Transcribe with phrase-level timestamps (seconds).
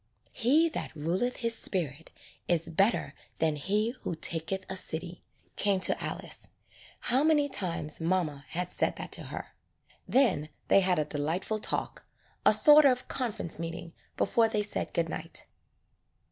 [0.31, 2.09] "He that ruleth his spirit
[2.47, 5.21] is better than he who taketh a city,'^
[5.57, 6.49] came to Alice.
[7.01, 9.49] How many times mamma had said that to her.
[10.07, 12.07] Then they had a delightful talk,
[12.47, 15.45] a sort of conference meeting before they said good night.